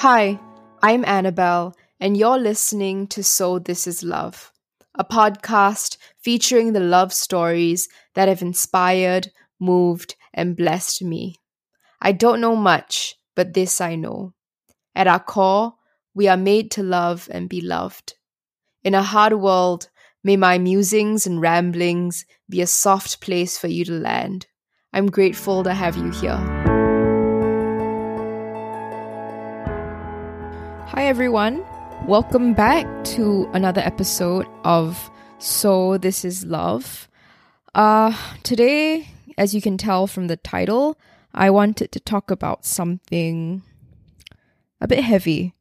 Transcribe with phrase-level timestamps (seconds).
[0.00, 0.40] Hi,
[0.82, 4.50] I'm Annabelle, and you're listening to So This Is Love,
[4.94, 9.30] a podcast featuring the love stories that have inspired,
[9.60, 11.36] moved, and blessed me.
[12.00, 14.32] I don't know much, but this I know.
[14.94, 15.74] At our core,
[16.14, 18.14] we are made to love and be loved.
[18.82, 19.90] In a hard world,
[20.24, 24.46] may my musings and ramblings be a soft place for you to land.
[24.94, 26.59] I'm grateful to have you here.
[30.92, 31.64] Hi, everyone.
[32.08, 35.08] Welcome back to another episode of
[35.38, 37.08] So This Is Love.
[37.76, 39.06] Uh, today,
[39.38, 40.98] as you can tell from the title,
[41.32, 43.62] I wanted to talk about something
[44.80, 45.54] a bit heavy,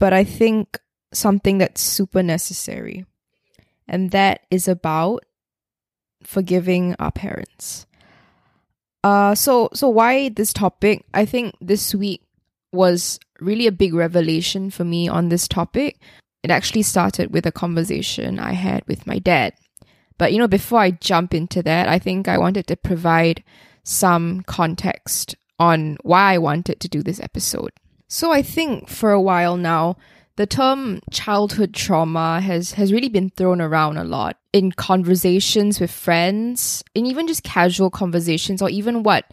[0.00, 0.80] but I think
[1.12, 3.06] something that's super necessary.
[3.86, 5.24] And that is about
[6.24, 7.86] forgiving our parents.
[9.04, 11.04] Uh, so so why this topic?
[11.14, 12.22] I think this week
[12.72, 15.98] was really a big revelation for me on this topic.
[16.42, 19.54] It actually started with a conversation I had with my dad.
[20.18, 23.42] But you know, before I jump into that, I think I wanted to provide
[23.82, 27.72] some context on why I wanted to do this episode.
[28.08, 29.96] So I think for a while now,
[30.36, 35.90] the term childhood trauma has has really been thrown around a lot in conversations with
[35.90, 39.24] friends, in even just casual conversations or even what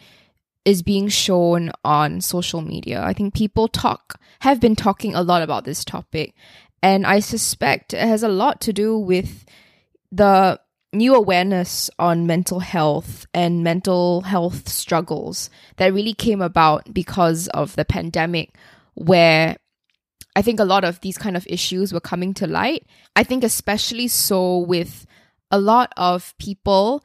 [0.64, 3.02] is being shown on social media.
[3.02, 6.34] I think people talk have been talking a lot about this topic
[6.82, 9.46] and I suspect it has a lot to do with
[10.12, 10.60] the
[10.92, 17.74] new awareness on mental health and mental health struggles that really came about because of
[17.76, 18.54] the pandemic
[18.94, 19.56] where
[20.36, 22.86] I think a lot of these kind of issues were coming to light.
[23.16, 25.06] I think especially so with
[25.50, 27.02] a lot of people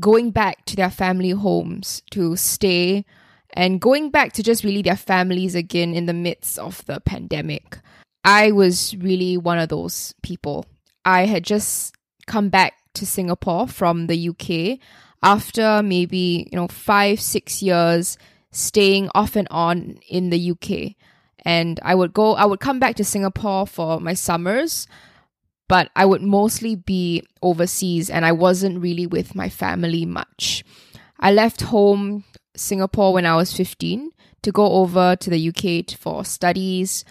[0.00, 3.04] going back to their family homes to stay
[3.52, 7.78] and going back to just really their families again in the midst of the pandemic.
[8.24, 10.66] I was really one of those people.
[11.04, 11.94] I had just
[12.26, 14.78] come back to Singapore from the UK
[15.22, 18.18] after maybe, you know, 5 6 years
[18.50, 20.94] staying off and on in the UK
[21.44, 24.86] and I would go I would come back to Singapore for my summers
[25.68, 30.64] but I would mostly be overseas and I wasn't really with my family much.
[31.18, 32.24] I left home
[32.56, 34.10] Singapore when I was 15
[34.42, 37.04] to go over to the UK for studies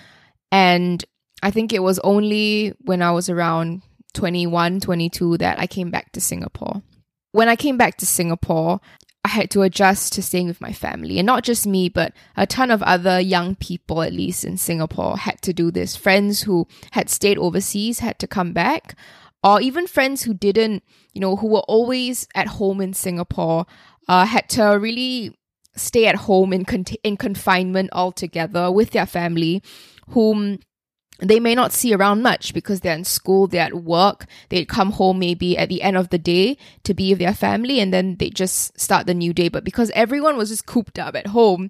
[0.52, 1.04] and
[1.42, 3.82] I think it was only when I was around
[4.14, 6.84] 21, 22 that I came back to Singapore.
[7.32, 8.80] When I came back to Singapore,
[9.26, 11.18] I had to adjust to staying with my family.
[11.18, 15.18] And not just me, but a ton of other young people, at least in Singapore,
[15.18, 15.96] had to do this.
[15.96, 18.98] Friends who had stayed overseas had to come back,
[19.44, 23.66] or even friends who didn't, you know, who were always at home in Singapore,
[24.08, 25.38] uh, had to really
[25.76, 29.64] stay at home in, con- in confinement altogether with their family,
[30.10, 30.60] whom
[31.30, 34.92] they may not see around much because they're in school, they're at work, they'd come
[34.92, 38.18] home maybe at the end of the day to be with their family and then
[38.18, 39.50] they just start the new day.
[39.50, 41.70] But because everyone was just cooped up at home,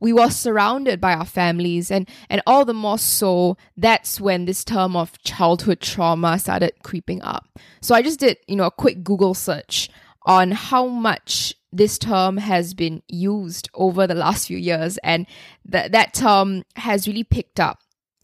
[0.00, 4.64] we were surrounded by our families and and all the more so that's when this
[4.64, 7.46] term of childhood trauma started creeping up.
[7.80, 9.90] So I just did, you know, a quick Google search
[10.22, 15.26] on how much this term has been used over the last few years and
[15.64, 17.78] that that term has really picked up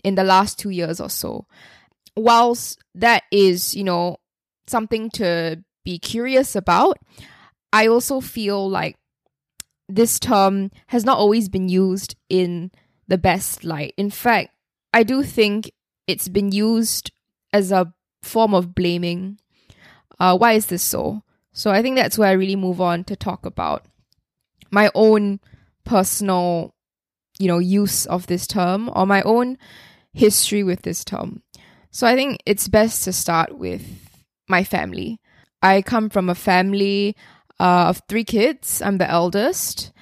[0.06, 1.47] in the last two years or so.
[2.17, 4.19] Whilst that is, you know,
[4.69, 6.99] something to be curious about,
[7.72, 8.97] I also feel like
[9.89, 12.71] this term has not always been used in
[13.09, 13.95] the best light.
[13.97, 14.50] In fact,
[14.93, 15.72] I do think
[16.06, 17.11] it's been used
[17.53, 19.41] as a form of blaming.
[20.21, 21.22] Uh, why is this so?
[21.53, 23.87] So I think that's where I really move on to talk about
[24.71, 25.41] my own
[25.84, 26.75] personal,
[27.41, 29.59] you know, use of this term or my own
[30.16, 31.43] history with this term.
[31.91, 33.82] So I think it's best to start with
[34.49, 35.21] my family.
[35.63, 37.16] I come from a family
[37.60, 38.83] uh, of three kids.
[38.83, 39.92] I'm the eldest,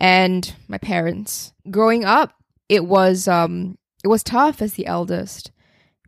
[0.00, 1.52] and my parents.
[1.70, 2.32] Growing up,
[2.68, 5.52] it was um, it was tough as the eldest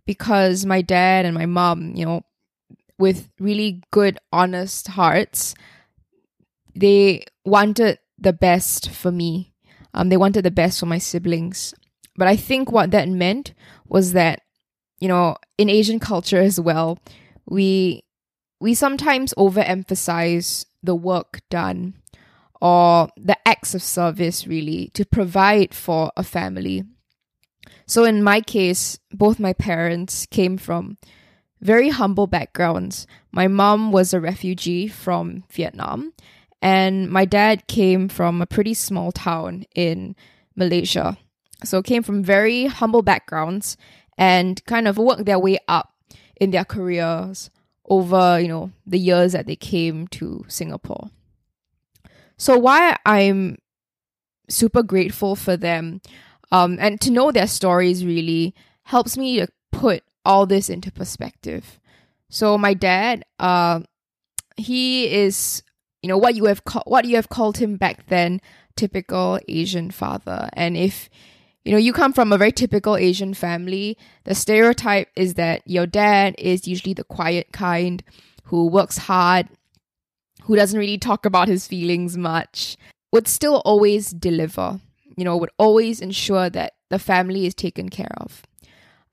[0.07, 2.23] because my dad and my mom, you know,
[2.99, 5.55] with really good, honest hearts,
[6.75, 9.53] they wanted the best for me.
[9.93, 11.75] Um, they wanted the best for my siblings.
[12.17, 13.55] But I think what that meant
[13.89, 14.43] was that,
[14.99, 16.99] you know, in Asian culture as well,
[17.47, 18.03] we
[18.61, 21.95] we sometimes overemphasize the work done
[22.61, 26.85] or the acts of service really to provide for a family.
[27.87, 30.99] So in my case, both my parents came from
[31.61, 33.07] very humble backgrounds.
[33.33, 36.13] My mom was a refugee from Vietnam,
[36.63, 40.15] and my dad came from a pretty small town in
[40.55, 41.17] Malaysia.
[41.65, 43.77] So came from very humble backgrounds
[44.17, 45.93] and kind of worked their way up
[46.37, 47.51] in their careers
[47.89, 51.11] over, you know, the years that they came to Singapore.
[52.37, 53.59] So why I'm
[54.49, 56.01] super grateful for them
[56.53, 58.55] um, and to know their stories really
[58.85, 61.79] helps me to put all this into perspective.
[62.29, 63.81] So my dad, uh,
[64.57, 65.63] he is,
[66.03, 68.41] you know, what you have what you have called him back then,
[68.77, 70.49] typical Asian father.
[70.53, 71.09] And if
[71.65, 75.87] you know you come from a very typical Asian family, the stereotype is that your
[75.87, 78.03] dad is usually the quiet kind
[78.45, 79.49] who works hard,
[80.43, 82.77] who doesn't really talk about his feelings much,
[83.13, 84.81] would still always deliver
[85.21, 88.43] you know, would always ensure that the family is taken care of.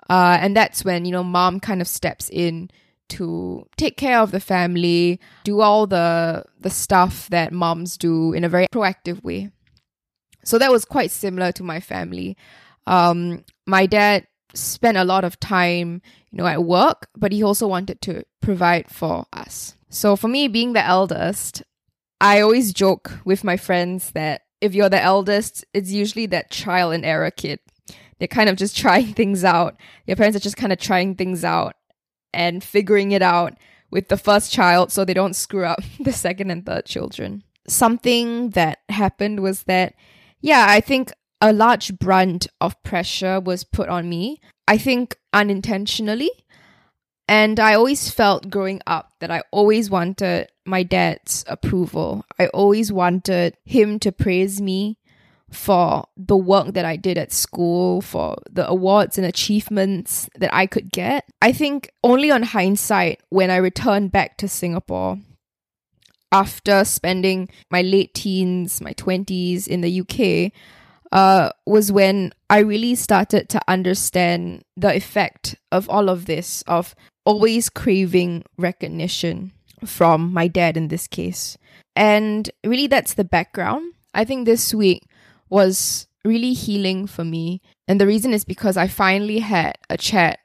[0.10, 2.72] Uh, and that's when, you know, mom kind of steps in
[3.10, 8.46] to take care of the family, do all the the stuff that moms do in
[8.46, 9.50] a very proactive way.
[10.48, 12.38] So that was quite similar to my family.
[12.86, 16.02] Um, my dad spent a lot of time,
[16.32, 19.76] you know, at work, but he also wanted to provide for us.
[19.90, 21.64] So for me, being the eldest,
[22.22, 26.92] I always joke with my friends that if you're the eldest, it's usually that trial
[26.92, 27.60] and error kid.
[28.18, 29.76] They're kind of just trying things out.
[30.06, 31.76] Your parents are just kind of trying things out
[32.34, 33.58] and figuring it out
[33.92, 37.44] with the first child so they don't screw up the second and third children.
[37.68, 39.94] Something that happened was that,
[40.48, 41.12] yeah, I think
[41.42, 44.40] a large brunt of pressure was put on me.
[44.66, 46.32] I think unintentionally.
[47.28, 52.24] And I always felt growing up that I always wanted my dad's approval.
[52.40, 54.98] I always wanted him to praise me
[55.52, 60.66] for the work that I did at school, for the awards and achievements that I
[60.66, 61.26] could get.
[61.42, 65.20] I think only on hindsight, when I returned back to Singapore
[66.32, 70.52] after spending my late teens, my 20s in the UK,
[71.12, 76.96] uh, was when I really started to understand the effect of all of this, of
[77.26, 79.54] always craving recognition
[79.86, 81.58] from my dad in this case.
[81.96, 83.94] And really, that's the background.
[84.14, 85.04] I think this week
[85.50, 87.62] was really healing for me.
[87.88, 90.40] And the reason is because I finally had a chat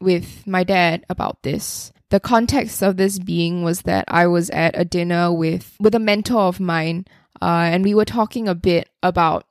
[0.00, 1.92] with my dad about this.
[2.10, 6.00] The context of this being was that I was at a dinner with with a
[6.00, 7.06] mentor of mine,
[7.40, 9.46] uh, and we were talking a bit about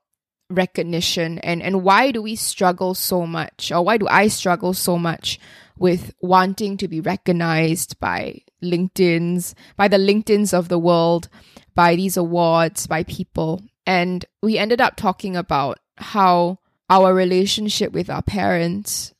[0.49, 4.97] recognition and and why do we struggle so much, or why do I struggle so
[4.97, 5.39] much
[5.77, 11.29] with wanting to be recognized by LinkedIn's, by the LinkedIn's of the world,
[11.73, 13.63] by these awards, by people.
[13.85, 16.59] And we ended up talking about how
[16.89, 19.13] our relationship with our parents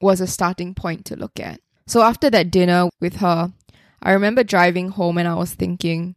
[0.00, 1.60] was a starting point to look at.
[1.88, 3.52] So after that dinner with her,
[4.02, 6.16] I remember driving home and I was thinking,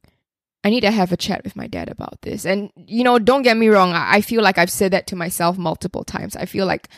[0.65, 2.45] I need to have a chat with my dad about this.
[2.45, 5.57] And, you know, don't get me wrong, I feel like I've said that to myself
[5.57, 6.35] multiple times.
[6.35, 6.89] I feel like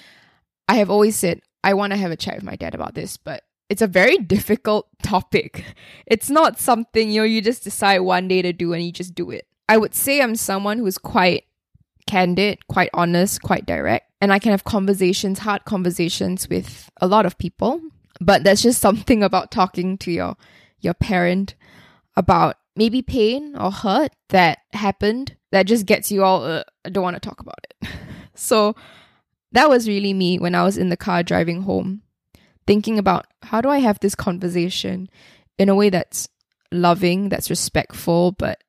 [0.67, 3.15] I have always said, I want to have a chat with my dad about this,
[3.15, 5.63] but it's a very difficult topic.
[6.07, 9.13] It's not something, you know, you just decide one day to do and you just
[9.13, 9.47] do it.
[9.69, 11.45] I would say I'm someone who's quite
[12.07, 17.27] candid, quite honest, quite direct, and I can have conversations, hard conversations with a lot
[17.27, 17.79] of people.
[18.19, 20.35] But that's just something about talking to your
[20.79, 21.55] your parent
[22.15, 27.03] about maybe pain or hurt that happened that just gets you all uh, I don't
[27.03, 27.89] want to talk about it.
[28.35, 28.75] so
[29.51, 32.01] that was really me when I was in the car driving home,
[32.67, 35.09] thinking about how do I have this conversation
[35.57, 36.27] in a way that's
[36.71, 38.63] loving, that's respectful, but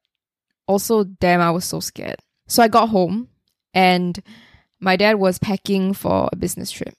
[0.66, 2.16] also, damn, I was so scared.
[2.46, 3.28] So I got home
[3.72, 4.22] and
[4.78, 6.94] my dad was packing for a business trip.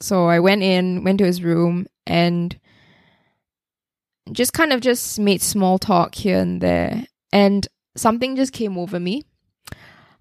[0.00, 2.58] So I went in, went to his room, and
[4.32, 7.04] just kind of just made small talk here and there.
[7.32, 9.24] And something just came over me.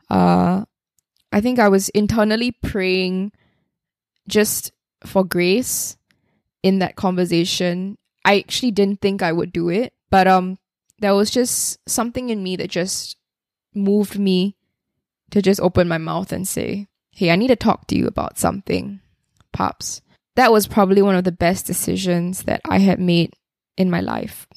[0.09, 0.65] Uh,
[1.31, 3.31] I think I was internally praying
[4.27, 4.71] just
[5.05, 5.97] for grace
[6.63, 7.97] in that conversation.
[8.25, 10.57] I actually didn't think I would do it, but um
[10.99, 13.17] there was just something in me that just
[13.75, 14.55] moved me
[15.29, 18.39] to just open my mouth and say, "Hey, I need to talk to you about
[18.39, 19.01] something."
[20.35, 23.33] That was probably one of the best decisions that I had made
[23.75, 24.47] in my life.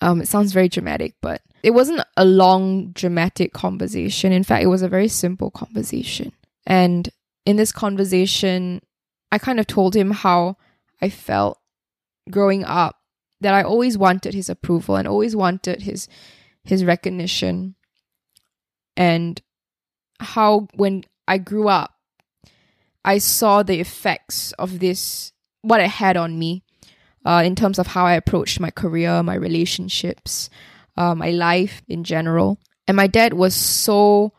[0.00, 4.32] Um, it sounds very dramatic, but it wasn't a long, dramatic conversation.
[4.32, 6.32] In fact, it was a very simple conversation.
[6.66, 7.08] And
[7.44, 8.80] in this conversation,
[9.32, 10.56] I kind of told him how
[11.02, 11.58] I felt
[12.30, 12.96] growing up
[13.40, 16.08] that I always wanted his approval and always wanted his
[16.62, 17.74] his recognition
[18.96, 19.40] and
[20.20, 21.94] how when I grew up
[23.04, 26.62] I saw the effects of this what it had on me
[27.24, 30.48] uh, in terms of how I approached my career, my relationships,
[30.96, 32.58] uh, my life in general.
[32.86, 34.32] And my dad was so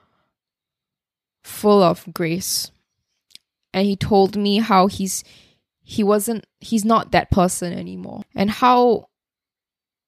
[1.44, 2.72] full of grace.
[3.74, 5.24] And he told me how he's
[5.84, 9.10] he wasn't he's not that person anymore and how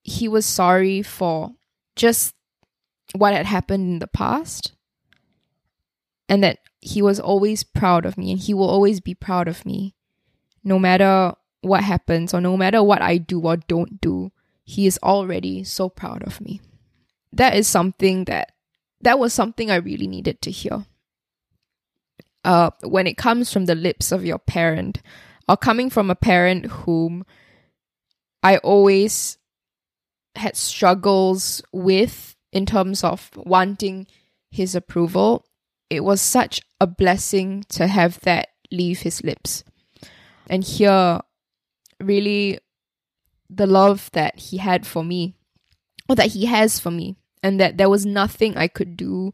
[0.03, 1.51] he was sorry for
[1.95, 2.33] just
[3.15, 4.73] what had happened in the past
[6.29, 9.65] and that he was always proud of me and he will always be proud of
[9.65, 9.93] me
[10.63, 14.31] no matter what happens or no matter what I do or don't do
[14.63, 16.61] he is already so proud of me.
[17.33, 18.53] That is something that
[19.01, 20.85] that was something I really needed to hear.
[22.43, 25.01] Uh when it comes from the lips of your parent
[25.47, 27.25] or coming from a parent whom
[28.41, 29.37] I always
[30.35, 34.07] had struggles with in terms of wanting
[34.51, 35.45] his approval,
[35.95, 39.63] it was such a blessing to have that leave his lips
[40.47, 41.19] and hear
[41.99, 42.59] really
[43.49, 45.35] the love that he had for me
[46.09, 49.33] or that he has for me and that there was nothing I could do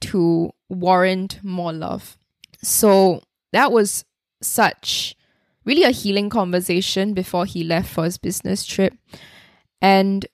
[0.00, 2.16] to warrant more love.
[2.62, 4.04] So that was
[4.40, 5.16] such
[5.64, 8.94] really a healing conversation before he left for his business trip.
[9.80, 10.26] And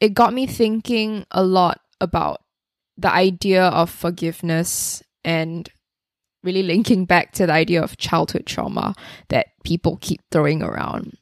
[0.00, 2.42] it got me thinking a lot about
[2.98, 5.70] the idea of forgiveness and
[6.42, 8.94] really linking back to the idea of childhood trauma
[9.28, 11.16] that people keep throwing around.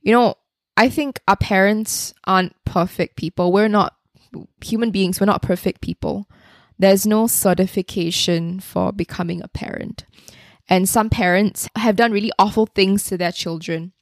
[0.00, 0.34] You know,
[0.76, 3.52] I think our parents aren't perfect people.
[3.52, 3.94] We're not
[4.62, 6.28] human beings, we're not perfect people.
[6.78, 10.04] There's no certification for becoming a parent.
[10.68, 13.92] And some parents have done really awful things to their children,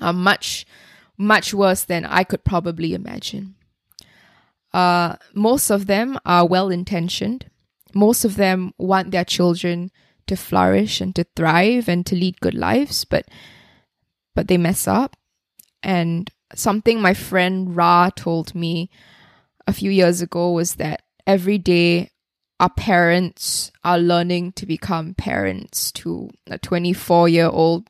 [0.00, 0.64] uh, much,
[1.18, 3.56] much worse than I could probably imagine.
[4.72, 7.46] Uh, most of them are well intentioned.
[7.94, 9.90] Most of them want their children
[10.26, 13.26] to flourish and to thrive and to lead good lives, but
[14.34, 15.16] but they mess up.
[15.82, 18.90] And something my friend Ra told me
[19.66, 22.10] a few years ago was that every day
[22.60, 27.88] our parents are learning to become parents to a 24 year old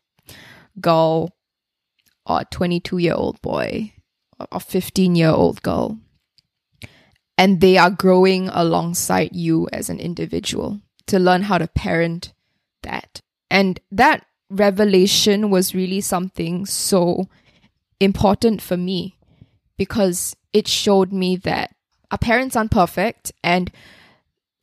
[0.81, 1.35] girl
[2.27, 3.93] or a 22 year old boy
[4.53, 5.99] or 15 year old girl.
[7.39, 12.33] And they are growing alongside you as an individual to learn how to parent
[12.83, 13.23] that.
[13.51, 17.29] And that revelation was really something so
[18.01, 19.17] important for me
[19.77, 21.75] because it showed me that
[22.11, 23.71] our parents aren't perfect and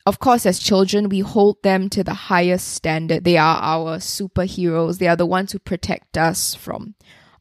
[0.07, 3.23] of course, as children, we hold them to the highest standard.
[3.23, 4.99] They are our superheroes.
[4.99, 6.93] They are the ones who protect us from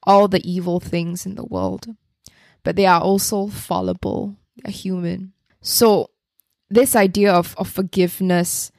[0.04, 1.86] all the evil things in the world.
[2.62, 4.36] But they are also fallible.
[4.56, 5.32] They're human.
[5.60, 6.10] So,
[6.70, 8.72] this idea of, of forgiveness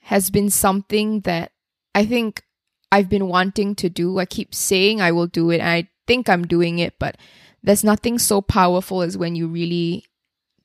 [0.00, 1.52] has been something that
[1.94, 2.42] I think
[2.92, 4.18] I've been wanting to do.
[4.18, 7.16] I keep saying I will do it, and I think I'm doing it, but
[7.62, 10.04] there's nothing so powerful as when you really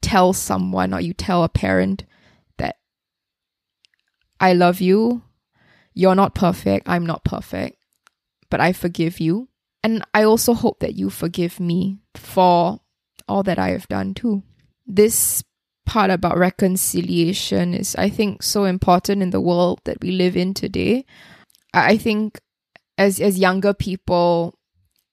[0.01, 2.05] tell someone or you tell a parent
[2.57, 2.77] that
[4.39, 5.23] I love you.
[5.93, 6.87] You're not perfect.
[6.87, 7.77] I'm not perfect.
[8.49, 9.49] But I forgive you.
[9.83, 12.81] And I also hope that you forgive me for
[13.27, 14.43] all that I have done too.
[14.85, 15.43] This
[15.85, 20.53] part about reconciliation is, I think, so important in the world that we live in
[20.53, 21.05] today.
[21.73, 22.39] I think
[22.97, 24.57] as as younger people,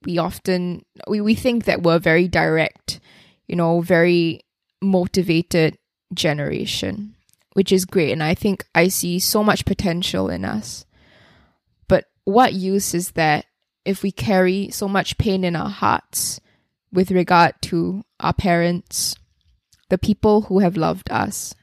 [0.04, 3.00] we often we, we think that we're very direct,
[3.46, 4.40] you know, very
[4.80, 5.78] motivated
[6.14, 7.14] generation
[7.54, 8.12] which is great.
[8.12, 10.84] And I think I see so much potential in us.
[11.88, 13.46] But what use is that
[13.84, 16.40] if we carry so much pain in our hearts
[16.92, 19.16] with regard to our parents,
[19.92, 21.54] the people who have loved us,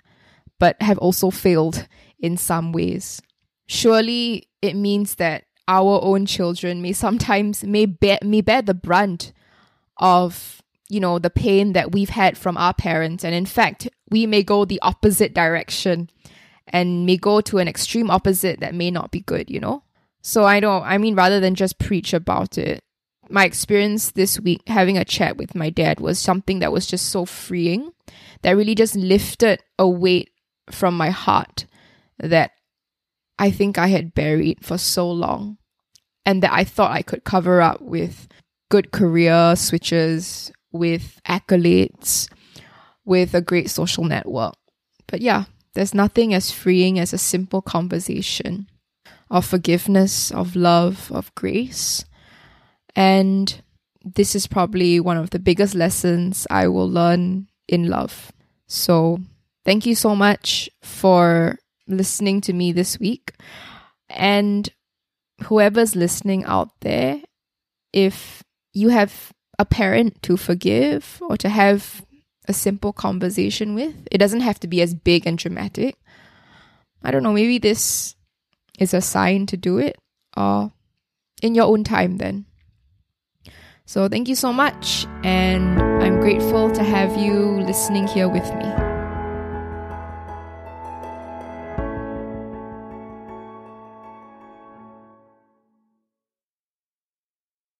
[0.59, 1.87] but have also failed
[2.19, 3.21] in some ways?
[3.67, 9.33] Surely it means that our own children may sometimes may bear, may bear the brunt
[9.97, 10.59] of
[10.89, 13.23] you know, the pain that we've had from our parents.
[13.23, 16.09] And in fact, we may go the opposite direction
[16.67, 19.83] and may go to an extreme opposite that may not be good, you know?
[20.21, 22.83] So I don't, I mean, rather than just preach about it,
[23.29, 27.07] my experience this week having a chat with my dad was something that was just
[27.07, 27.91] so freeing
[28.41, 30.31] that really just lifted a weight
[30.71, 31.65] from my heart
[32.19, 32.51] that
[33.37, 35.57] I think I had buried for so long
[36.25, 38.27] and that I thought I could cover up with
[38.69, 42.29] good career switches, with accolades,
[43.05, 44.55] with a great social network.
[45.07, 48.69] But yeah, there's nothing as freeing as a simple conversation
[49.31, 52.05] of forgiveness, of love, of grace.
[52.99, 53.63] And
[54.03, 58.33] this is probably one of the biggest lessons I will learn in love.
[58.67, 59.19] So,
[59.63, 63.31] thank you so much for listening to me this week.
[64.09, 64.69] And
[65.43, 67.21] whoever's listening out there,
[67.93, 72.03] if you have a parent to forgive or to have
[72.49, 73.95] a simple conversation with.
[74.11, 75.95] It doesn't have to be as big and dramatic,
[77.03, 78.15] I don't know, maybe this
[78.79, 79.97] is a sign to do it
[80.35, 80.71] or
[81.41, 82.45] in your own time then.
[83.89, 87.33] So thank you so much and I'm grateful to have you
[87.65, 88.78] listening here with me.